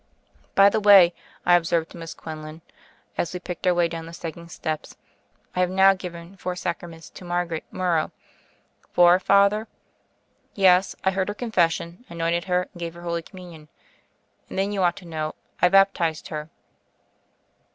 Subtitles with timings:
[0.55, 1.13] "By the way,"
[1.45, 2.61] I observed to Miss Quinlan,
[3.19, 4.97] as we picked our way down the sagging steps,
[5.55, 8.11] "I have now given four Sacraments to Mar garet Morrow."
[8.93, 9.67] "Four, Father?"
[10.55, 13.67] "Yes; I heard her confession, anointed her, and gave her Holy Communion.
[14.49, 16.49] And then, you ought to know, I baptized her."